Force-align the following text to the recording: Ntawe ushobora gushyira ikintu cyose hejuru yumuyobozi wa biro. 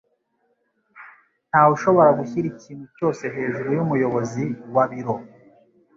Ntawe 1.49 1.71
ushobora 1.77 2.09
gushyira 2.19 2.45
ikintu 2.53 2.85
cyose 2.95 3.23
hejuru 3.35 3.67
yumuyobozi 3.77 4.43
wa 4.75 4.83
biro. 4.91 5.15